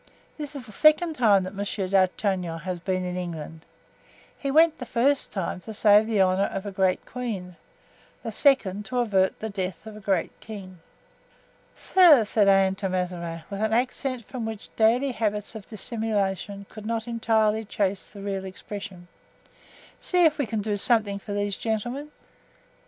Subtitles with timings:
[0.35, 3.63] This is the second time that Monsieur d'Artagnan has been in England.
[4.35, 7.55] He went the first time to save the honor of a great queen;
[8.23, 10.79] the second, to avert the death of a great king."
[11.75, 16.87] "Sir," said Anne to Mazarin, with an accent from which daily habits of dissimulation could
[16.87, 19.07] not entirely chase the real expression,
[19.99, 22.09] "see if we can do something for these gentlemen."